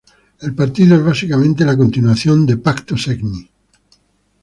El 0.39 0.55
partido 0.55 0.95
es 0.95 1.05
básicamente 1.05 1.63
la 1.63 1.77
continuación 1.77 2.47
Pacto 2.63 2.97
Segni. 2.97 3.47